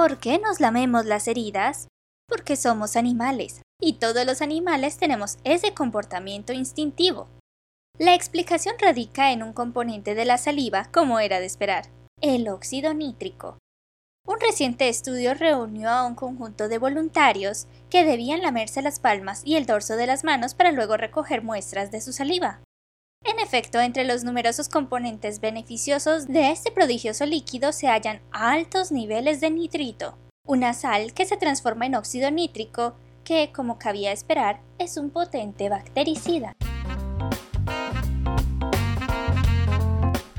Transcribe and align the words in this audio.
¿Por 0.00 0.16
qué 0.16 0.38
nos 0.38 0.60
lamemos 0.60 1.04
las 1.04 1.28
heridas? 1.28 1.88
Porque 2.26 2.56
somos 2.56 2.96
animales, 2.96 3.60
y 3.78 3.98
todos 3.98 4.24
los 4.24 4.40
animales 4.40 4.96
tenemos 4.96 5.36
ese 5.44 5.74
comportamiento 5.74 6.54
instintivo. 6.54 7.28
La 7.98 8.14
explicación 8.14 8.76
radica 8.80 9.30
en 9.30 9.42
un 9.42 9.52
componente 9.52 10.14
de 10.14 10.24
la 10.24 10.38
saliva, 10.38 10.88
como 10.90 11.20
era 11.20 11.38
de 11.38 11.44
esperar, 11.44 11.90
el 12.22 12.48
óxido 12.48 12.94
nítrico. 12.94 13.58
Un 14.26 14.40
reciente 14.40 14.88
estudio 14.88 15.34
reunió 15.34 15.90
a 15.90 16.06
un 16.06 16.14
conjunto 16.14 16.68
de 16.70 16.78
voluntarios 16.78 17.66
que 17.90 18.02
debían 18.02 18.40
lamerse 18.40 18.80
las 18.80 19.00
palmas 19.00 19.42
y 19.44 19.56
el 19.56 19.66
dorso 19.66 19.96
de 19.96 20.06
las 20.06 20.24
manos 20.24 20.54
para 20.54 20.72
luego 20.72 20.96
recoger 20.96 21.42
muestras 21.42 21.90
de 21.90 22.00
su 22.00 22.14
saliva. 22.14 22.62
En 23.22 23.38
efecto, 23.38 23.78
entre 23.80 24.04
los 24.04 24.24
numerosos 24.24 24.70
componentes 24.70 25.40
beneficiosos 25.40 26.26
de 26.26 26.50
este 26.50 26.72
prodigioso 26.72 27.26
líquido 27.26 27.70
se 27.72 27.86
hallan 27.86 28.20
altos 28.32 28.92
niveles 28.92 29.42
de 29.42 29.50
nitrito, 29.50 30.16
una 30.46 30.72
sal 30.72 31.12
que 31.12 31.26
se 31.26 31.36
transforma 31.36 31.84
en 31.84 31.96
óxido 31.96 32.30
nítrico 32.30 32.94
que, 33.22 33.52
como 33.54 33.78
cabía 33.78 34.12
esperar, 34.12 34.60
es 34.78 34.96
un 34.96 35.10
potente 35.10 35.68
bactericida. 35.68 36.54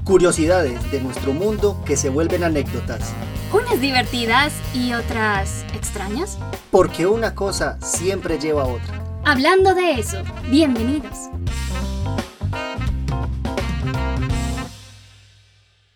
Curiosidades 0.04 0.92
de 0.92 1.02
nuestro 1.02 1.34
mundo 1.34 1.80
que 1.86 1.96
se 1.96 2.10
vuelven 2.10 2.44
anécdotas. 2.44 3.14
Unas 3.54 3.80
divertidas 3.80 4.54
y 4.74 4.94
otras 4.94 5.66
extrañas. 5.76 6.40
Porque 6.72 7.06
una 7.06 7.36
cosa 7.36 7.80
siempre 7.80 8.40
lleva 8.40 8.64
a 8.64 8.68
otra. 8.68 9.04
Hablando 9.24 9.76
de 9.76 9.92
eso, 9.92 10.24
bienvenidos. 10.50 11.30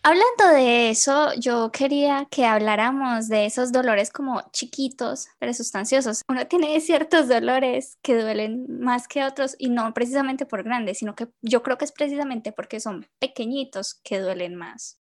Hablando 0.08 0.56
de 0.56 0.92
eso, 0.92 1.34
yo 1.34 1.72
quería 1.72 2.28
que 2.30 2.46
habláramos 2.46 3.28
de 3.28 3.48
esos 3.48 3.72
dolores 3.72 4.12
como 4.12 4.44
chiquitos, 4.52 5.30
pero 5.40 5.52
sustanciosos. 5.52 6.22
Uno 6.30 6.46
tiene 6.46 6.80
ciertos 6.80 7.28
dolores 7.28 7.98
que 8.04 8.16
duelen 8.16 8.68
más 8.70 9.08
que 9.08 9.24
otros 9.24 9.56
y 9.58 9.70
no 9.70 9.92
precisamente 9.96 10.46
por 10.46 10.62
grandes, 10.62 11.00
sino 11.00 11.16
que 11.16 11.30
yo 11.42 11.64
creo 11.64 11.80
que 11.80 11.86
es 11.86 11.92
precisamente 11.92 12.52
porque 12.52 12.80
son 12.80 13.08
pequeñitos 13.18 14.00
que 14.04 14.20
duelen 14.20 14.56
más. 14.56 15.00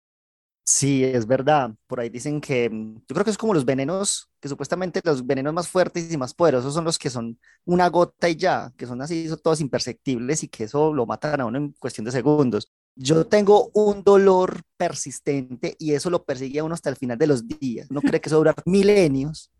Sí, 0.67 1.03
es 1.03 1.27
verdad. 1.27 1.71
Por 1.87 1.99
ahí 2.01 2.11
dicen 2.11 2.39
que 2.39 2.69
mm, 2.69 2.97
yo 3.09 3.15
creo 3.15 3.25
que 3.25 3.31
es 3.31 3.39
como 3.39 3.55
los 3.55 3.65
venenos, 3.65 4.31
que 4.39 4.51
supuestamente 4.51 5.01
los 5.03 5.27
venenos 5.27 5.55
más 5.55 5.67
fuertes 5.67 6.13
y 6.13 6.19
más 6.19 6.35
poderosos 6.35 6.75
son 6.75 6.85
los 6.85 6.99
que 6.99 7.09
son 7.09 7.41
una 7.65 7.89
gota 7.89 8.29
y 8.29 8.37
ya, 8.37 8.71
que 8.77 8.87
son 8.87 9.01
así, 9.01 9.27
son 9.31 9.41
todos 9.41 9.63
imperceptibles 9.63 10.43
y 10.45 10.49
que 10.49 10.65
eso 10.65 10.93
lo 10.93 11.07
matan 11.07 11.41
a 11.41 11.47
uno 11.47 11.57
en 11.57 11.73
cuestión 11.73 12.05
de 12.05 12.13
segundos 12.13 12.71
yo 12.95 13.27
tengo 13.27 13.71
un 13.73 14.03
dolor 14.03 14.63
persistente 14.77 15.77
y 15.79 15.95
eso 15.95 16.11
lo 16.11 16.25
persigue 16.25 16.61
a 16.61 16.65
uno 16.65 16.75
hasta 16.75 16.91
el 16.91 16.97
final 16.97 17.19
de 17.19 17.27
los 17.27 17.47
días. 17.47 17.89
Uno 17.91 18.01
cree 18.01 18.21
que 18.21 18.29
eso 18.29 18.39
dura 18.39 18.55
milenios. 18.67 19.51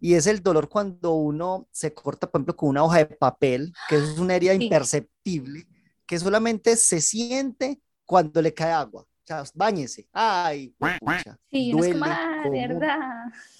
Y 0.00 0.14
es 0.14 0.26
el 0.26 0.42
dolor 0.42 0.68
cuando 0.68 1.14
uno 1.14 1.66
se 1.72 1.94
corta, 1.94 2.30
por 2.30 2.40
ejemplo, 2.40 2.56
con 2.56 2.68
una 2.68 2.84
hoja 2.84 2.98
de 2.98 3.06
papel, 3.06 3.72
que 3.88 3.96
es 3.96 4.18
una 4.18 4.36
herida 4.36 4.52
imperceptible, 4.52 5.66
que 6.06 6.18
solamente 6.18 6.76
se 6.76 7.00
siente 7.00 7.80
cuando 8.04 8.42
le 8.42 8.52
cae 8.52 8.72
agua. 8.72 9.02
O 9.02 9.26
sea, 9.26 9.42
bañese. 9.54 10.06
Ay, 10.12 10.74
sí, 11.50 11.72
duele. 11.72 11.98
No 11.98 12.06
es 12.06 12.12
ah, 12.12 12.44
verdad. 12.50 13.08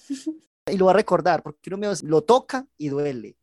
Y 0.67 0.77
lo 0.77 0.85
va 0.85 0.93
a 0.93 0.95
recordar, 0.95 1.43
porque 1.43 1.71
uno 1.71 1.91
lo 2.03 2.23
toca 2.23 2.65
y 2.75 2.89
duele. 2.89 3.37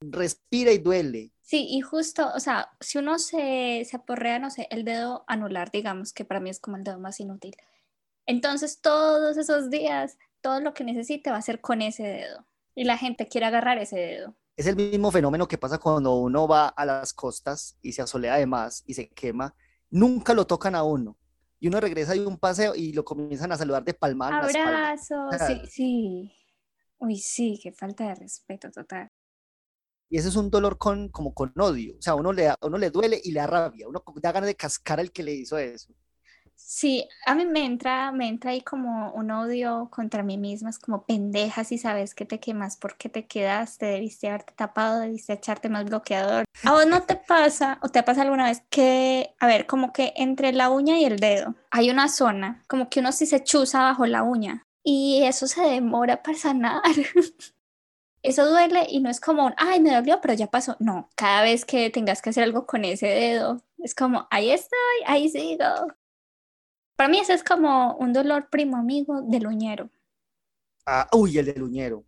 Respira 0.00 0.72
y 0.72 0.78
duele. 0.78 1.33
Sí, 1.44 1.66
y 1.68 1.82
justo, 1.82 2.32
o 2.34 2.40
sea, 2.40 2.70
si 2.80 2.96
uno 2.96 3.18
se, 3.18 3.84
se 3.84 3.96
aporrea, 3.96 4.38
no 4.38 4.50
sé, 4.50 4.66
el 4.70 4.82
dedo 4.82 5.24
anular, 5.26 5.70
digamos, 5.70 6.14
que 6.14 6.24
para 6.24 6.40
mí 6.40 6.48
es 6.48 6.58
como 6.58 6.78
el 6.78 6.84
dedo 6.84 6.98
más 6.98 7.20
inútil. 7.20 7.54
Entonces, 8.24 8.80
todos 8.80 9.36
esos 9.36 9.68
días, 9.68 10.16
todo 10.40 10.60
lo 10.60 10.72
que 10.72 10.84
necesite 10.84 11.30
va 11.30 11.36
a 11.36 11.42
ser 11.42 11.60
con 11.60 11.82
ese 11.82 12.02
dedo. 12.02 12.46
Y 12.74 12.84
la 12.84 12.96
gente 12.96 13.28
quiere 13.28 13.46
agarrar 13.46 13.76
ese 13.76 13.98
dedo. 13.98 14.34
Es 14.56 14.66
el 14.66 14.76
mismo 14.76 15.10
fenómeno 15.10 15.46
que 15.46 15.58
pasa 15.58 15.76
cuando 15.76 16.14
uno 16.14 16.48
va 16.48 16.68
a 16.68 16.86
las 16.86 17.12
costas 17.12 17.76
y 17.82 17.92
se 17.92 18.00
asolea 18.00 18.36
de 18.36 18.46
más 18.46 18.82
y 18.86 18.94
se 18.94 19.10
quema. 19.10 19.54
Nunca 19.90 20.32
lo 20.32 20.46
tocan 20.46 20.74
a 20.74 20.82
uno. 20.82 21.18
Y 21.60 21.68
uno 21.68 21.78
regresa 21.78 22.14
de 22.14 22.26
un 22.26 22.38
paseo 22.38 22.74
y 22.74 22.94
lo 22.94 23.04
comienzan 23.04 23.52
a 23.52 23.58
saludar 23.58 23.84
de 23.84 23.92
palma. 23.92 24.28
Abrazo, 24.28 25.28
sí, 25.46 25.60
sí. 25.68 26.32
Uy, 26.96 27.18
sí, 27.18 27.60
qué 27.62 27.70
falta 27.70 28.08
de 28.08 28.14
respeto 28.14 28.70
total. 28.70 29.10
Y 30.14 30.18
ese 30.18 30.28
es 30.28 30.36
un 30.36 30.48
dolor 30.48 30.78
con, 30.78 31.08
como 31.08 31.34
con 31.34 31.52
odio. 31.58 31.96
O 31.98 32.00
sea, 32.00 32.14
uno 32.14 32.32
le, 32.32 32.54
uno 32.62 32.78
le 32.78 32.90
duele 32.90 33.20
y 33.24 33.32
le 33.32 33.40
da 33.40 33.48
rabia. 33.48 33.88
Uno 33.88 34.00
da 34.22 34.30
ganas 34.30 34.46
de 34.46 34.54
cascar 34.54 35.00
al 35.00 35.10
que 35.10 35.24
le 35.24 35.32
hizo 35.32 35.58
eso. 35.58 35.92
Sí, 36.54 37.08
a 37.26 37.34
mí 37.34 37.44
me 37.44 37.66
entra, 37.66 38.12
me 38.12 38.28
entra 38.28 38.52
ahí 38.52 38.60
como 38.60 39.10
un 39.10 39.32
odio 39.32 39.88
contra 39.90 40.22
mí 40.22 40.38
misma, 40.38 40.70
es 40.70 40.78
como 40.78 41.04
pendeja 41.04 41.64
si 41.64 41.78
sabes 41.78 42.14
que 42.14 42.26
te 42.26 42.38
quemas, 42.38 42.76
porque 42.76 43.08
te 43.08 43.26
quedaste? 43.26 43.86
Debiste 43.86 44.28
haberte 44.28 44.54
tapado, 44.54 45.00
debiste 45.00 45.32
echarte 45.32 45.68
más 45.68 45.84
bloqueador. 45.84 46.44
¿A 46.62 46.70
vos 46.70 46.86
no 46.86 47.02
te 47.02 47.16
pasa 47.16 47.80
o 47.82 47.88
te 47.88 48.04
pasa 48.04 48.22
alguna 48.22 48.44
vez 48.46 48.62
que, 48.70 49.34
a 49.40 49.48
ver, 49.48 49.66
como 49.66 49.92
que 49.92 50.12
entre 50.14 50.52
la 50.52 50.70
uña 50.70 50.96
y 50.96 51.06
el 51.06 51.18
dedo 51.18 51.56
hay 51.72 51.90
una 51.90 52.08
zona, 52.08 52.62
como 52.68 52.88
que 52.88 53.00
uno 53.00 53.10
sí 53.10 53.26
se 53.26 53.42
chuza 53.42 53.82
bajo 53.82 54.06
la 54.06 54.22
uña 54.22 54.62
y 54.84 55.24
eso 55.24 55.48
se 55.48 55.62
demora 55.62 56.22
para 56.22 56.38
sanar? 56.38 56.82
eso 58.24 58.48
duele 58.48 58.86
y 58.88 59.00
no 59.00 59.10
es 59.10 59.20
como, 59.20 59.52
ay, 59.58 59.80
me 59.80 59.94
dolió, 59.94 60.18
pero 60.20 60.32
ya 60.32 60.46
pasó. 60.46 60.76
No, 60.80 61.10
cada 61.14 61.42
vez 61.42 61.66
que 61.66 61.90
tengas 61.90 62.22
que 62.22 62.30
hacer 62.30 62.42
algo 62.44 62.66
con 62.66 62.84
ese 62.84 63.06
dedo, 63.06 63.62
es 63.78 63.94
como, 63.94 64.26
ahí 64.30 64.50
estoy, 64.50 64.78
ahí 65.06 65.28
sigo. 65.28 65.64
Para 66.96 67.10
mí 67.10 67.18
ese 67.18 67.34
es 67.34 67.44
como 67.44 67.94
un 67.96 68.14
dolor 68.14 68.48
primo 68.48 68.78
amigo 68.78 69.20
del 69.20 69.46
uñero. 69.46 69.90
Ah, 70.86 71.06
uy, 71.12 71.38
el 71.38 71.46
del 71.46 71.62
uñero. 71.62 72.06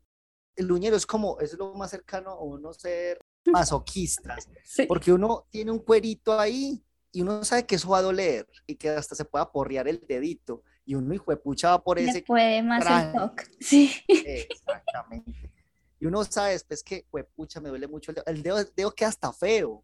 El 0.55 0.73
uñero 0.73 0.97
es 0.97 1.07
como, 1.07 1.39
es 1.39 1.53
lo 1.53 1.75
más 1.75 1.91
cercano 1.91 2.31
a 2.31 2.43
uno 2.43 2.73
ser 2.73 3.19
masoquistas, 3.45 4.49
porque 4.89 5.13
uno 5.13 5.47
tiene 5.51 5.71
un 5.71 5.81
cuerito 5.81 6.41
ahí 6.41 6.83
y 7.13 7.21
uno 7.21 7.45
sabe 7.45 7.67
que 7.67 7.75
eso 7.75 7.91
va 7.91 7.99
a 7.99 8.03
doler 8.03 8.49
y 8.67 8.77
que 8.77 8.89
hasta 8.89 9.15
se 9.15 9.27
pueda 9.27 9.53
porrear 9.53 9.87
el 9.87 10.03
dedito 10.09 10.63
y 10.87 10.95
uno 10.95 11.13
hijo 11.13 11.31
de 11.31 11.37
pucha 11.37 11.71
va 11.71 11.85
por 11.85 11.99
ese. 11.99 12.23
puede 12.23 12.63
más 12.63 12.87
el 12.87 13.13
toque, 13.13 13.45
sí. 13.61 13.93
Exactamente. 14.09 15.56
Y 15.99 16.07
uno 16.07 16.25
sabe 16.25 16.53
después 16.53 16.83
que, 16.83 17.07
pucha, 17.35 17.61
me 17.61 17.69
duele 17.69 17.89
mucho 17.89 18.11
el 18.11 18.17
dedo. 18.17 18.25
El 18.27 18.43
dedo, 18.43 18.65
dedo 18.77 18.95
queda 18.95 19.09
hasta 19.09 19.33
feo, 19.33 19.83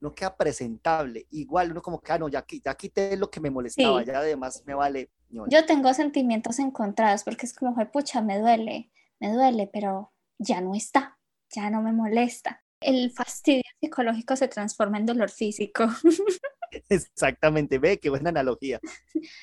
no 0.00 0.14
queda 0.14 0.36
presentable. 0.36 1.26
Igual 1.30 1.70
uno 1.70 1.82
como 1.82 2.00
que, 2.00 2.12
ah, 2.12 2.18
no, 2.18 2.28
ya, 2.28 2.44
ya 2.64 2.74
quité 2.74 3.16
lo 3.16 3.30
que 3.30 3.40
me 3.40 3.50
molestaba, 3.50 4.02
ya 4.02 4.18
además 4.18 4.62
me 4.66 4.74
vale. 4.74 5.10
Yo 5.28 5.64
tengo 5.64 5.92
sentimientos 5.94 6.58
encontrados 6.58 7.24
porque 7.24 7.46
es 7.46 7.54
como, 7.54 7.74
pucha, 7.90 8.20
me 8.20 8.38
duele, 8.38 8.90
me 9.20 9.32
duele, 9.32 9.70
pero 9.72 10.12
ya 10.38 10.60
no 10.60 10.74
está, 10.74 11.18
ya 11.50 11.70
no 11.70 11.82
me 11.82 11.92
molesta. 11.92 12.62
El 12.80 13.10
fastidio 13.10 13.62
psicológico 13.78 14.36
se 14.36 14.48
transforma 14.48 14.98
en 14.98 15.06
dolor 15.06 15.30
físico. 15.30 15.86
Exactamente, 16.88 17.78
ve, 17.78 17.98
qué 17.98 18.10
buena 18.10 18.30
analogía. 18.30 18.80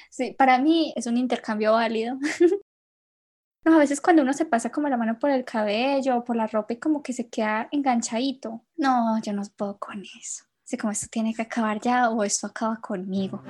Sí, 0.10 0.34
para 0.38 0.60
mí 0.60 0.94
es 0.96 1.08
un 1.08 1.18
intercambio 1.18 1.74
válido. 1.74 2.18
No, 3.68 3.76
a 3.76 3.80
veces 3.80 4.00
cuando 4.00 4.22
uno 4.22 4.32
se 4.32 4.46
pasa 4.46 4.72
como 4.72 4.88
la 4.88 4.96
mano 4.96 5.20
por 5.20 5.30
el 5.30 5.44
cabello 5.44 6.16
o 6.16 6.24
por 6.24 6.38
la 6.38 6.48
ropa 6.48 6.72
y 6.72 6.78
como 6.78 7.04
que 7.04 7.12
se 7.12 7.28
queda 7.28 7.68
enganchadito. 7.70 8.64
No, 8.78 9.22
yo 9.22 9.34
no 9.34 9.42
puedo 9.58 9.78
con 9.78 10.02
eso. 10.22 10.46
Así 10.64 10.78
como 10.78 10.92
esto 10.92 11.08
tiene 11.12 11.34
que 11.34 11.42
acabar 11.42 11.82
ya 11.82 12.10
o 12.10 12.24
esto 12.24 12.48
acaba 12.48 12.78
conmigo. 12.78 13.44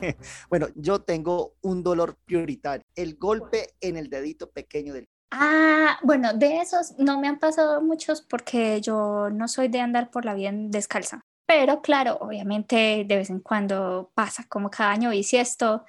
Bueno, 0.48 0.68
yo 0.74 1.00
tengo 1.02 1.54
un 1.60 1.82
dolor 1.82 2.16
prioritario, 2.24 2.84
el 2.94 3.16
golpe 3.16 3.74
en 3.82 3.98
el 3.98 4.08
dedito 4.08 4.50
pequeño 4.50 4.94
del... 4.94 5.08
Ah, 5.30 5.98
bueno, 6.02 6.32
de 6.32 6.58
esos 6.60 6.98
no 6.98 7.20
me 7.20 7.28
han 7.28 7.38
pasado 7.38 7.82
muchos 7.82 8.22
porque 8.22 8.80
yo 8.80 9.28
no 9.30 9.46
soy 9.46 9.68
de 9.68 9.80
andar 9.80 10.10
por 10.10 10.24
la 10.24 10.32
vida 10.34 10.50
descalza. 10.52 11.20
Pero 11.50 11.82
claro, 11.82 12.16
obviamente 12.20 13.04
de 13.04 13.16
vez 13.16 13.28
en 13.28 13.40
cuando 13.40 14.12
pasa 14.14 14.44
como 14.48 14.70
cada 14.70 14.92
año 14.92 15.10
esto 15.10 15.84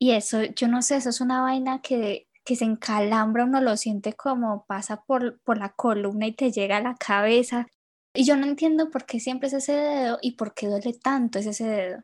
y 0.00 0.10
eso, 0.12 0.42
yo 0.42 0.66
no 0.66 0.82
sé, 0.82 0.96
eso 0.96 1.10
es 1.10 1.20
una 1.20 1.42
vaina 1.42 1.80
que, 1.80 2.28
que 2.44 2.56
se 2.56 2.64
encalambra, 2.64 3.44
uno 3.44 3.60
lo 3.60 3.76
siente 3.76 4.14
como 4.14 4.66
pasa 4.66 5.04
por, 5.04 5.40
por 5.42 5.58
la 5.58 5.68
columna 5.74 6.26
y 6.26 6.32
te 6.32 6.50
llega 6.50 6.78
a 6.78 6.82
la 6.82 6.96
cabeza. 6.96 7.68
Y 8.14 8.24
yo 8.24 8.36
no 8.36 8.46
entiendo 8.46 8.90
por 8.90 9.06
qué 9.06 9.20
siempre 9.20 9.46
es 9.46 9.54
ese 9.54 9.74
dedo 9.74 10.18
y 10.22 10.32
por 10.32 10.54
qué 10.54 10.66
duele 10.66 10.92
tanto 10.94 11.38
ese 11.38 11.64
dedo. 11.64 12.02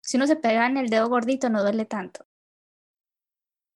Si 0.00 0.16
uno 0.16 0.28
se 0.28 0.36
pega 0.36 0.66
en 0.66 0.76
el 0.76 0.90
dedo 0.90 1.08
gordito 1.08 1.50
no 1.50 1.62
duele 1.64 1.86
tanto. 1.86 2.27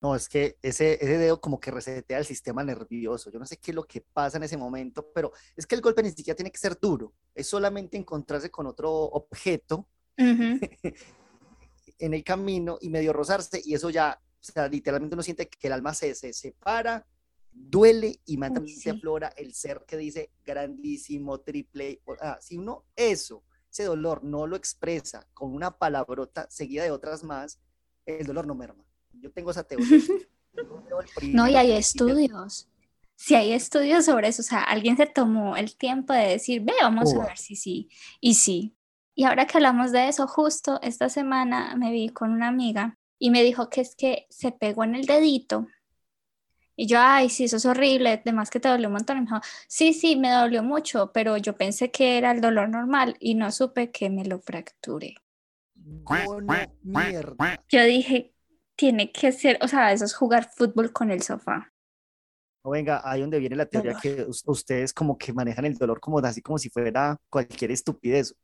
No, 0.02 0.16
es 0.16 0.28
que 0.28 0.58
ese, 0.62 0.94
ese 0.94 1.16
dedo 1.16 1.40
como 1.40 1.60
que 1.60 1.70
resetea 1.70 2.18
el 2.18 2.24
sistema 2.24 2.64
nervioso. 2.64 3.30
Yo 3.30 3.38
no 3.38 3.46
sé 3.46 3.58
qué 3.58 3.70
es 3.70 3.74
lo 3.76 3.84
que 3.84 4.00
pasa 4.00 4.36
en 4.36 4.42
ese 4.42 4.56
momento, 4.56 5.08
pero 5.14 5.32
es 5.56 5.64
que 5.64 5.76
el 5.76 5.80
golpe 5.80 6.02
ni 6.02 6.10
siquiera 6.10 6.34
tiene 6.34 6.50
que 6.50 6.58
ser 6.58 6.76
duro. 6.78 7.14
Es 7.32 7.46
solamente 7.46 7.96
encontrarse 7.96 8.50
con 8.50 8.66
otro 8.66 8.90
objeto 8.92 9.86
en 10.16 12.14
el 12.14 12.24
camino 12.24 12.78
y 12.80 12.90
medio 12.90 13.12
rozarse 13.12 13.62
y 13.64 13.74
eso 13.74 13.90
ya, 13.90 14.20
o 14.20 14.44
sea, 14.44 14.66
literalmente 14.66 15.14
uno 15.14 15.22
siente 15.22 15.48
que 15.48 15.68
el 15.68 15.72
alma 15.72 15.94
se, 15.94 16.16
se 16.16 16.32
separa, 16.32 17.06
duele 17.52 18.20
y 18.24 18.36
manda 18.38 18.60
se 18.66 18.90
aflora 18.90 19.28
el 19.36 19.54
ser 19.54 19.84
que 19.86 19.96
dice 19.96 20.32
grandísimo, 20.44 21.38
triple. 21.42 22.02
Ah, 22.20 22.38
si 22.40 22.56
uno 22.56 22.86
eso 22.96 23.44
ese 23.70 23.84
dolor 23.84 24.22
no 24.22 24.46
lo 24.46 24.56
expresa 24.56 25.26
con 25.32 25.54
una 25.54 25.78
palabrota 25.78 26.46
seguida 26.50 26.82
de 26.82 26.90
otras 26.90 27.22
más, 27.24 27.60
el 28.04 28.26
dolor 28.26 28.46
no 28.46 28.54
merma. 28.54 28.84
Yo 29.20 29.30
tengo 29.30 29.50
esa 29.50 29.64
teoría. 29.64 29.86
no, 31.32 31.48
y 31.48 31.56
hay 31.56 31.72
estudios. 31.72 32.68
Si 33.16 33.34
hay 33.34 33.52
estudios 33.52 34.04
sobre 34.04 34.28
eso, 34.28 34.42
o 34.42 34.44
sea, 34.44 34.62
alguien 34.62 34.96
se 34.96 35.06
tomó 35.06 35.56
el 35.56 35.76
tiempo 35.76 36.12
de 36.12 36.28
decir, 36.28 36.62
ve, 36.62 36.72
vamos 36.80 37.14
a 37.14 37.26
ver 37.26 37.38
si 37.38 37.54
sí. 37.54 37.88
Y 38.20 38.34
sí. 38.34 38.76
Y 39.14 39.24
ahora 39.24 39.46
que 39.46 39.58
hablamos 39.58 39.92
de 39.92 40.08
eso, 40.08 40.26
justo 40.26 40.80
esta 40.82 41.08
semana 41.08 41.76
me 41.76 41.92
vi 41.92 42.08
con 42.08 42.32
una 42.32 42.48
amiga 42.48 42.98
y 43.18 43.30
me 43.30 43.42
dijo 43.42 43.70
que 43.70 43.82
es 43.82 43.94
que 43.94 44.26
se 44.30 44.50
pegó 44.50 44.84
en 44.84 44.96
el 44.96 45.06
dedito. 45.06 45.68
Y 46.74 46.86
yo, 46.86 46.98
ay, 47.00 47.28
sí, 47.28 47.44
eso 47.44 47.58
es 47.58 47.66
horrible, 47.66 48.20
además 48.24 48.50
que 48.50 48.58
te 48.58 48.68
dolió 48.68 48.88
un 48.88 48.94
montón. 48.94 49.18
Y 49.18 49.20
me 49.20 49.26
dijo, 49.26 49.40
sí, 49.68 49.92
sí, 49.92 50.16
me 50.16 50.30
dolió 50.30 50.62
mucho, 50.62 51.12
pero 51.12 51.36
yo 51.36 51.56
pensé 51.56 51.90
que 51.90 52.18
era 52.18 52.32
el 52.32 52.40
dolor 52.40 52.68
normal 52.70 53.16
y 53.20 53.34
no 53.34 53.52
supe 53.52 53.90
que 53.92 54.10
me 54.10 54.24
lo 54.24 54.40
fracturé. 54.40 55.14
Yo 57.68 57.84
dije, 57.84 58.31
tiene 58.82 59.12
que 59.12 59.30
ser, 59.30 59.58
o 59.62 59.68
sea, 59.68 59.92
eso 59.92 60.04
es 60.04 60.12
jugar 60.12 60.50
fútbol 60.56 60.90
con 60.90 61.12
el 61.12 61.22
sofá. 61.22 61.70
No, 62.64 62.72
venga, 62.72 63.00
ahí 63.04 63.20
donde 63.20 63.38
viene 63.38 63.54
la 63.54 63.66
teoría 63.66 63.94
que 63.94 64.26
ustedes 64.46 64.92
como 64.92 65.16
que 65.16 65.32
manejan 65.32 65.64
el 65.66 65.78
dolor 65.78 66.00
como 66.00 66.18
así 66.18 66.42
como 66.42 66.58
si 66.58 66.68
fuera 66.68 67.16
cualquier 67.30 67.70
estupidez. 67.70 68.34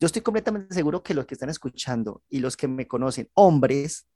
Yo 0.00 0.06
estoy 0.06 0.22
completamente 0.22 0.74
seguro 0.74 1.02
que 1.02 1.12
los 1.12 1.26
que 1.26 1.34
están 1.34 1.50
escuchando 1.50 2.22
y 2.30 2.38
los 2.38 2.56
que 2.56 2.68
me 2.68 2.88
conocen, 2.88 3.28
hombres, 3.34 4.06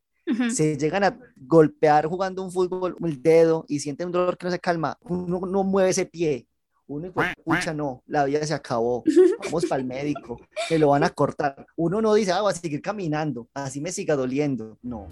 se 0.51 0.79
llegan 0.79 1.05
a 1.05 1.19
golpear 1.37 2.07
jugando 2.07 2.43
un 2.43 2.51
fútbol 2.51 2.97
el 3.05 3.23
dedo 3.23 3.67
y 3.69 3.81
sienten 3.81 4.07
un 4.07 4.13
dolor 4.13 4.39
que 4.39 4.47
no 4.47 4.53
se 4.53 4.59
calma, 4.59 4.97
uno 5.03 5.41
no 5.41 5.63
mueve 5.63 5.91
ese 5.91 6.07
pie, 6.07 6.49
uno 6.87 7.13
escucha, 7.15 7.75
no, 7.75 8.03
la 8.07 8.25
vida 8.25 8.47
se 8.47 8.55
acabó, 8.55 9.05
vamos 9.45 9.67
para 9.67 9.83
el 9.83 9.87
médico, 9.87 10.41
se 10.69 10.79
lo 10.79 10.89
van 10.89 11.05
a 11.05 11.11
cortar. 11.11 11.67
Uno 11.77 12.01
no 12.01 12.15
dice, 12.15 12.33
ah, 12.33 12.41
voy 12.41 12.53
a 12.53 12.57
seguir 12.57 12.81
caminando, 12.81 13.47
así 13.53 13.83
me 13.83 13.93
siga 13.93 14.17
doliendo, 14.17 14.79
no. 14.81 15.09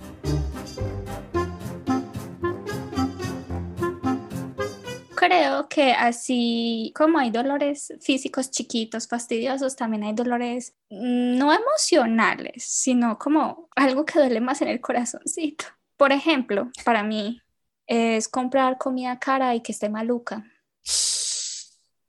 Creo 5.26 5.68
que 5.68 5.92
así 5.92 6.92
como 6.96 7.18
hay 7.18 7.30
dolores 7.30 7.92
físicos 8.00 8.50
chiquitos, 8.50 9.08
fastidiosos, 9.08 9.76
también 9.76 10.04
hay 10.04 10.14
dolores 10.14 10.74
mm, 10.90 11.36
no 11.38 11.52
emocionales, 11.52 12.64
sino 12.64 13.18
como 13.18 13.68
algo 13.76 14.04
que 14.04 14.18
duele 14.18 14.40
más 14.40 14.62
en 14.62 14.68
el 14.68 14.80
corazoncito. 14.80 15.64
Por 15.96 16.12
ejemplo, 16.12 16.70
para 16.84 17.02
mí 17.02 17.40
es 17.86 18.28
comprar 18.28 18.78
comida 18.78 19.18
cara 19.18 19.54
y 19.54 19.60
que 19.60 19.72
esté 19.72 19.88
maluca. 19.88 20.44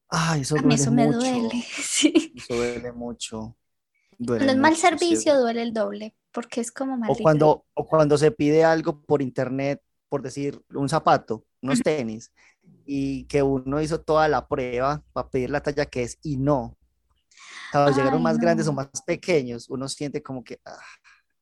Ay, 0.10 0.42
eso 0.42 0.56
duele 0.56 0.76
eso 0.76 0.92
me 0.92 1.08
duele, 1.08 1.64
sí. 1.82 2.34
Eso 2.36 2.56
duele 2.56 2.92
mucho. 2.92 3.58
cuando 4.18 4.52
es 4.52 4.58
mal 4.58 4.76
servicio 4.76 5.40
duele 5.40 5.62
el 5.62 5.74
doble, 5.74 6.16
porque 6.32 6.62
es 6.62 6.72
como 6.72 6.98
mal. 6.98 7.10
O 7.10 7.16
cuando, 7.16 7.66
o 7.74 7.86
cuando 7.86 8.18
se 8.18 8.32
pide 8.32 8.64
algo 8.64 9.02
por 9.02 9.22
internet, 9.22 9.82
por 10.10 10.22
decir 10.22 10.62
un 10.74 10.88
zapato, 10.88 11.46
unos 11.62 11.82
tenis, 11.82 12.32
y 12.86 13.26
que 13.26 13.42
uno 13.42 13.82
hizo 13.82 14.02
toda 14.02 14.28
la 14.28 14.48
prueba 14.48 15.04
para 15.14 15.30
pedir 15.30 15.50
la 15.50 15.62
talla 15.62 15.86
que 15.86 16.04
es 16.04 16.20
y 16.22 16.38
no. 16.38 16.78
Cuando 17.72 17.92
llegaron 17.92 18.22
más 18.22 18.38
grandes 18.38 18.68
o 18.68 18.74
más 18.74 18.88
pequeños, 19.06 19.70
uno 19.70 19.90
siente 19.90 20.22
como 20.24 20.44
que... 20.44 20.60
Ah. 20.66 20.78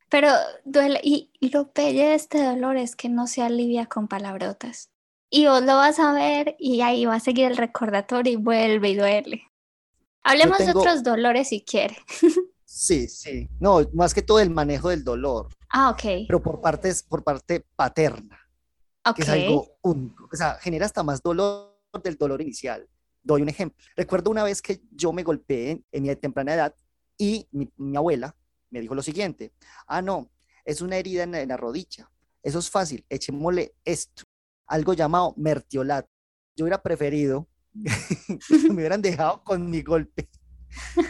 Pero 0.09 0.29
duele, 0.63 0.99
y, 1.03 1.31
lo 1.51 1.71
pelle 1.71 2.07
de 2.07 2.15
este 2.15 2.43
dolor 2.43 2.77
es 2.77 2.95
que 2.95 3.09
no 3.09 3.27
se 3.27 3.41
alivia 3.41 3.87
con 3.87 4.07
palabrotas. 4.07 4.89
Y 5.29 5.47
vos 5.47 5.61
lo 5.61 5.75
vas 5.75 5.99
a 5.99 6.13
ver 6.13 6.55
y 6.59 6.81
ahí 6.81 7.05
va 7.05 7.15
a 7.15 7.19
seguir 7.19 7.47
el 7.51 7.57
recordatorio 7.57 8.33
y 8.33 8.35
vuelve 8.35 8.89
y 8.89 8.95
duele. 8.95 9.43
Hablemos 10.23 10.59
de 10.59 10.71
otros 10.71 11.03
dolores 11.03 11.49
si 11.49 11.61
quiere. 11.61 11.97
sí, 12.65 13.07
sí. 13.07 13.49
No, 13.59 13.81
más 13.93 14.13
que 14.13 14.21
todo 14.21 14.39
el 14.39 14.51
manejo 14.51 14.89
del 14.89 15.03
dolor. 15.03 15.49
Ah, 15.69 15.89
ok. 15.89 16.27
Pero 16.27 16.41
por, 16.41 16.61
partes, 16.61 17.01
por 17.01 17.23
parte 17.23 17.65
paterna 17.75 18.42
que 19.11 19.23
es 19.23 19.29
algo 19.29 19.77
único. 19.81 20.29
O 20.31 20.35
sea, 20.35 20.55
genera 20.55 20.85
hasta 20.85 21.03
más 21.03 21.21
dolor 21.21 21.77
del 22.03 22.15
dolor 22.15 22.41
inicial. 22.41 22.87
Doy 23.21 23.41
un 23.41 23.49
ejemplo. 23.49 23.83
Recuerdo 23.95 24.31
una 24.31 24.43
vez 24.43 24.61
que 24.61 24.81
yo 24.91 25.11
me 25.11 25.23
golpeé 25.23 25.83
en 25.91 26.03
mi 26.03 26.15
temprana 26.15 26.53
edad 26.53 26.75
y 27.17 27.47
mi, 27.51 27.71
abuela 27.95 28.35
me 28.69 28.81
dijo 28.81 28.95
lo 28.95 29.03
siguiente, 29.03 29.53
ah, 29.87 30.01
no, 30.01 30.31
es 30.65 30.81
una 30.81 30.97
herida 30.97 31.23
en 31.23 31.47
la, 31.47 31.57
rodilla. 31.57 32.09
Eso 32.41 32.59
es 32.59 32.69
fácil, 32.69 33.05
echémosle 33.07 33.75
esto, 33.85 34.23
algo 34.65 34.93
llamado 34.93 35.33
mertiolato. 35.37 36.09
Yo 36.55 36.65
hubiera 36.65 36.81
preferido 36.81 37.47
que 38.47 38.69
me 38.69 38.75
hubieran 38.75 39.01
dejado 39.01 39.43
con 39.43 39.69
mi 39.69 39.81
golpe 39.83 40.29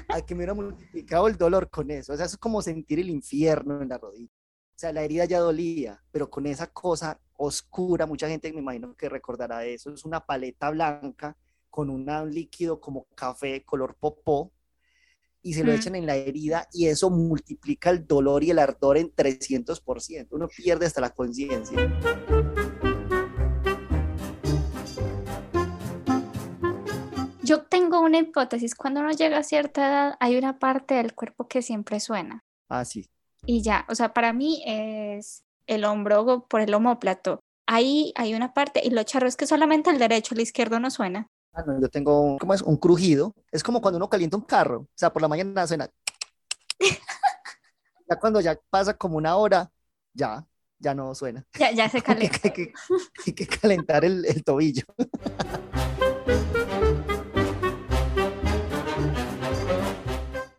a 0.09 0.21
que 0.21 0.35
me 0.35 0.39
hubiera 0.39 0.53
multiplicado 0.53 1.27
el 1.27 1.37
dolor 1.37 1.69
con 1.69 1.89
eso. 1.89 2.13
O 2.13 2.17
sea, 2.17 2.25
eso 2.25 2.35
es 2.35 2.39
como 2.39 2.61
sentir 2.61 2.99
el 2.99 3.09
infierno 3.09 3.81
en 3.81 3.89
la 3.89 3.97
rodilla. 3.97 4.31
O 4.75 4.79
sea, 4.79 4.91
la 4.91 5.03
herida 5.03 5.25
ya 5.25 5.39
dolía, 5.39 6.03
pero 6.11 6.29
con 6.29 6.45
esa 6.45 6.67
cosa 6.67 7.19
oscura, 7.37 8.05
mucha 8.05 8.27
gente 8.27 8.51
me 8.53 8.59
imagino 8.59 8.95
que 8.95 9.09
recordará 9.09 9.65
eso, 9.65 9.91
es 9.91 10.05
una 10.05 10.25
paleta 10.25 10.69
blanca 10.69 11.35
con 11.69 11.89
un 11.89 12.05
líquido 12.31 12.79
como 12.79 13.05
café 13.15 13.63
color 13.63 13.95
popó 13.99 14.51
y 15.41 15.53
se 15.53 15.63
lo 15.63 15.73
echan 15.73 15.95
en 15.95 16.05
la 16.05 16.15
herida 16.15 16.69
y 16.71 16.87
eso 16.87 17.09
multiplica 17.09 17.89
el 17.89 18.07
dolor 18.07 18.43
y 18.43 18.51
el 18.51 18.59
ardor 18.59 18.97
en 18.97 19.13
300%. 19.13 20.27
Uno 20.31 20.47
pierde 20.47 20.85
hasta 20.85 21.01
la 21.01 21.09
conciencia. 21.09 21.77
Yo 27.41 27.63
tengo 27.63 27.99
una 27.99 28.19
hipótesis, 28.19 28.73
cuando 28.73 29.01
uno 29.01 29.11
llega 29.11 29.39
a 29.39 29.43
cierta 29.43 29.87
edad 29.87 30.17
hay 30.19 30.37
una 30.37 30.59
parte 30.59 30.93
del 30.93 31.13
cuerpo 31.13 31.47
que 31.47 31.61
siempre 31.61 31.99
suena. 31.99 32.45
Ah, 32.69 32.85
sí 32.85 33.09
y 33.45 33.61
ya, 33.61 33.85
o 33.89 33.95
sea, 33.95 34.13
para 34.13 34.33
mí 34.33 34.63
es 34.65 35.43
el 35.67 35.85
hombro 35.85 36.45
por 36.47 36.61
el 36.61 36.73
homóplato. 36.73 37.39
Ahí 37.65 38.13
hay 38.15 38.33
una 38.33 38.53
parte 38.53 38.81
y 38.83 38.89
lo 38.89 39.03
charro 39.03 39.27
es 39.27 39.35
que 39.35 39.47
solamente 39.47 39.89
el 39.89 39.99
derecho, 39.99 40.35
el 40.35 40.41
izquierdo 40.41 40.79
no 40.79 40.91
suena. 40.91 41.27
Ah, 41.53 41.63
no, 41.65 41.79
yo 41.79 41.89
tengo, 41.89 42.37
¿cómo 42.39 42.53
es? 42.53 42.61
Un 42.61 42.77
crujido. 42.77 43.33
Es 43.51 43.63
como 43.63 43.81
cuando 43.81 43.97
uno 43.97 44.09
calienta 44.09 44.37
un 44.37 44.43
carro. 44.43 44.81
O 44.81 44.87
sea, 44.95 45.13
por 45.13 45.21
la 45.21 45.27
mañana 45.27 45.65
suena. 45.67 45.89
ya 48.09 48.19
cuando 48.19 48.41
ya 48.41 48.59
pasa 48.69 48.95
como 48.95 49.17
una 49.17 49.35
hora, 49.35 49.71
ya, 50.13 50.45
ya 50.79 50.93
no 50.93 51.13
suena. 51.15 51.45
Ya, 51.57 51.71
ya 51.71 51.87
se 51.89 52.01
calienta. 52.03 52.39
hay, 52.43 53.33
que, 53.33 53.47
calentar 53.47 54.03
el, 54.03 54.25
el 54.25 54.43
tobillo. 54.43 54.83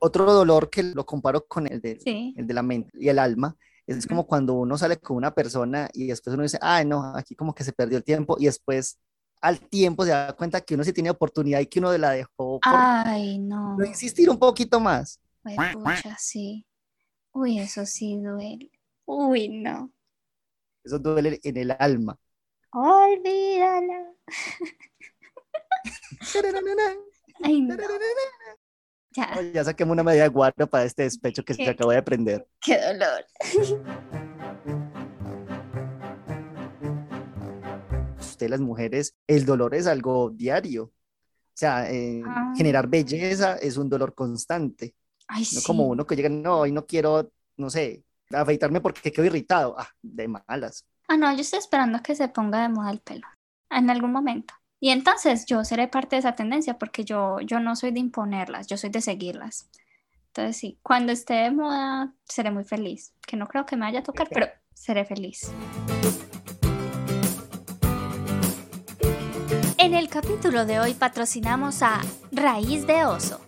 Otro 0.06 0.30
dolor 0.30 0.68
que 0.68 0.82
lo 0.82 1.06
comparo 1.06 1.46
con 1.46 1.66
el 1.66 1.80
de, 1.80 1.99
el 2.37 2.46
de 2.46 2.54
la 2.54 2.62
mente 2.62 2.90
y 2.92 3.08
el 3.08 3.18
alma, 3.18 3.56
es 3.86 4.06
como 4.06 4.26
cuando 4.26 4.54
uno 4.54 4.78
sale 4.78 4.98
con 4.98 5.16
una 5.16 5.34
persona 5.34 5.88
y 5.92 6.06
después 6.06 6.34
uno 6.34 6.42
dice, 6.42 6.58
ay, 6.60 6.86
no, 6.86 7.14
aquí 7.16 7.34
como 7.34 7.54
que 7.54 7.64
se 7.64 7.72
perdió 7.72 7.98
el 7.98 8.04
tiempo 8.04 8.36
y 8.38 8.46
después 8.46 8.98
al 9.40 9.60
tiempo 9.60 10.04
se 10.04 10.10
da 10.10 10.32
cuenta 10.32 10.60
que 10.60 10.74
uno 10.74 10.84
sí 10.84 10.92
tiene 10.92 11.10
oportunidad 11.10 11.60
y 11.60 11.66
que 11.66 11.78
uno 11.78 11.96
la 11.98 12.12
dejó 12.12 12.60
por 12.60 12.62
ay, 12.62 13.38
no. 13.38 13.76
no 13.76 13.84
insistir 13.84 14.30
un 14.30 14.38
poquito 14.38 14.80
más. 14.80 15.20
Uy, 15.44 15.54
pucha, 15.74 16.16
sí. 16.18 16.66
Uy, 17.32 17.58
eso 17.58 17.84
sí 17.84 18.18
duele. 18.18 18.70
Uy, 19.04 19.48
no. 19.48 19.92
Eso 20.82 20.98
duele 20.98 21.38
en 21.42 21.56
el 21.58 21.76
alma. 21.78 22.18
Olvídala. 22.72 24.14
Ay, 27.42 27.60
no. 27.60 27.76
Ya. 29.14 29.40
ya 29.52 29.62
saquemos 29.62 29.92
una 29.92 30.02
medida 30.02 30.25
de 30.25 30.28
guardia 30.28 30.66
para 30.66 30.85
este 30.85 31.04
despecho 31.04 31.44
que 31.44 31.54
se 31.54 31.68
acabó 31.68 31.92
de 31.92 32.02
prender. 32.02 32.49
Qué 32.61 32.80
dolor. 32.80 33.25
Usted, 38.18 38.49
las 38.49 38.61
mujeres, 38.61 39.14
el 39.28 39.47
dolor 39.47 39.75
es 39.75 39.87
algo 39.87 40.30
diario. 40.30 40.85
O 40.85 41.56
sea, 41.56 41.88
eh, 41.88 42.23
ah. 42.26 42.52
generar 42.56 42.88
belleza 42.88 43.56
es 43.56 43.76
un 43.76 43.88
dolor 43.88 44.14
constante. 44.14 44.97
Ay, 45.28 45.47
no 45.54 45.62
como 45.62 45.87
uno 45.87 46.04
que 46.04 46.16
llega, 46.16 46.28
no, 46.28 46.61
hoy 46.61 46.73
no 46.73 46.85
quiero, 46.85 47.30
no 47.56 47.71
sé, 47.71 48.02
afeitarme 48.33 48.80
porque 48.80 49.12
quedo 49.12 49.26
irritado. 49.26 49.76
Ah, 49.78 49.88
de 50.02 50.26
malas. 50.26 50.85
Ah, 51.09 51.16
no, 51.16 51.33
yo 51.33 51.42
estoy 51.42 51.61
esperando 51.61 52.02
que 52.02 52.16
se 52.16 52.26
ponga 52.28 52.62
de 52.62 52.68
moda 52.68 52.90
el 52.90 53.00
pelo. 53.00 53.26
En 53.71 53.88
algún 53.90 54.11
momento. 54.11 54.54
Y 54.84 54.90
entonces 54.90 55.46
yo 55.46 55.64
seré 55.64 55.88
parte 55.88 56.16
de 56.16 56.20
esa 56.20 56.34
tendencia 56.34 56.76
porque 56.76 57.06
yo, 57.06 57.40
yo 57.40 57.58
no 57.58 57.74
soy 57.74 57.90
de 57.90 58.00
imponerlas, 58.00 58.66
yo 58.66 58.76
soy 58.76 58.90
de 58.90 59.00
seguirlas. 59.00 59.66
Entonces 60.26 60.58
sí, 60.58 60.78
cuando 60.82 61.10
esté 61.10 61.32
de 61.32 61.50
moda 61.52 62.12
seré 62.24 62.50
muy 62.50 62.64
feliz, 62.64 63.14
que 63.26 63.38
no 63.38 63.48
creo 63.48 63.64
que 63.64 63.76
me 63.76 63.86
vaya 63.86 64.00
a 64.00 64.02
tocar, 64.02 64.28
pero 64.30 64.46
seré 64.74 65.06
feliz. 65.06 65.50
En 69.78 69.94
el 69.94 70.10
capítulo 70.10 70.66
de 70.66 70.78
hoy 70.80 70.92
patrocinamos 70.92 71.82
a 71.82 72.02
Raíz 72.30 72.86
de 72.86 73.06
Oso. 73.06 73.40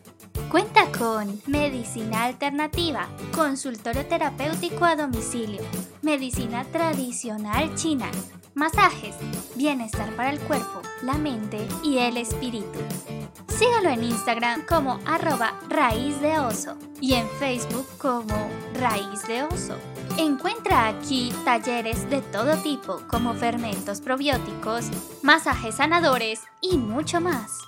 Cuenta 0.50 0.90
con 0.90 1.38
medicina 1.46 2.24
alternativa, 2.24 3.10
consultorio 3.34 4.06
terapéutico 4.06 4.86
a 4.86 4.96
domicilio, 4.96 5.60
medicina 6.00 6.64
tradicional 6.64 7.74
china 7.74 8.10
masajes, 8.56 9.14
bienestar 9.54 10.10
para 10.16 10.30
el 10.30 10.40
cuerpo, 10.40 10.80
la 11.02 11.18
mente 11.18 11.68
y 11.84 11.98
el 11.98 12.16
espíritu. 12.16 12.80
Sígalo 13.48 13.90
en 13.90 14.02
Instagram 14.02 14.64
como 14.66 14.98
arroba 15.04 15.60
raíz 15.68 16.20
de 16.20 16.38
oso 16.38 16.76
y 17.00 17.14
en 17.14 17.28
Facebook 17.38 17.86
como 17.98 18.48
raíz 18.80 19.22
de 19.28 19.44
oso. 19.44 19.76
Encuentra 20.18 20.88
aquí 20.88 21.32
talleres 21.44 22.08
de 22.08 22.22
todo 22.22 22.56
tipo 22.56 23.02
como 23.08 23.34
fermentos 23.34 24.00
probióticos, 24.00 24.86
masajes 25.22 25.76
sanadores 25.76 26.40
y 26.62 26.78
mucho 26.78 27.20
más. 27.20 27.58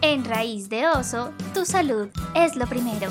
En 0.00 0.24
Raíz 0.24 0.68
de 0.68 0.86
Oso, 0.86 1.32
tu 1.52 1.64
salud 1.64 2.08
es 2.36 2.54
lo 2.54 2.68
primero. 2.68 3.10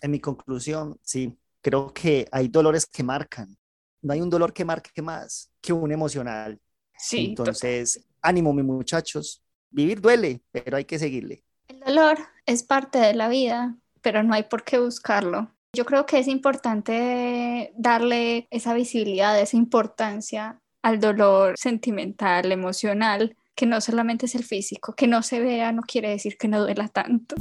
En 0.00 0.10
mi 0.10 0.20
conclusión, 0.20 0.98
sí, 1.02 1.36
creo 1.60 1.92
que 1.92 2.28
hay 2.30 2.48
dolores 2.48 2.86
que 2.86 3.02
marcan. 3.02 3.56
No 4.02 4.12
hay 4.12 4.20
un 4.20 4.30
dolor 4.30 4.52
que 4.52 4.64
marque 4.64 5.02
más 5.02 5.50
que 5.60 5.72
un 5.72 5.90
emocional. 5.90 6.60
Sí. 6.96 7.26
Entonces, 7.26 8.04
ánimo, 8.22 8.52
mis 8.52 8.64
muchachos. 8.64 9.42
Vivir 9.70 10.00
duele, 10.00 10.40
pero 10.50 10.76
hay 10.76 10.84
que 10.84 10.98
seguirle. 10.98 11.44
El 11.68 11.80
dolor 11.80 12.18
es 12.46 12.62
parte 12.62 12.98
de 12.98 13.14
la 13.14 13.28
vida, 13.28 13.76
pero 14.00 14.22
no 14.22 14.34
hay 14.34 14.44
por 14.44 14.64
qué 14.64 14.78
buscarlo. 14.78 15.50
Yo 15.74 15.84
creo 15.84 16.06
que 16.06 16.18
es 16.18 16.28
importante 16.28 17.72
darle 17.76 18.48
esa 18.50 18.72
visibilidad, 18.72 19.38
esa 19.38 19.56
importancia 19.56 20.60
al 20.82 21.00
dolor 21.00 21.54
sentimental, 21.58 22.50
emocional, 22.50 23.36
que 23.54 23.66
no 23.66 23.80
solamente 23.80 24.26
es 24.26 24.34
el 24.34 24.44
físico, 24.44 24.94
que 24.94 25.06
no 25.06 25.22
se 25.22 25.40
vea 25.40 25.72
no 25.72 25.82
quiere 25.82 26.10
decir 26.10 26.38
que 26.38 26.48
no 26.48 26.60
duela 26.60 26.88
tanto. 26.88 27.34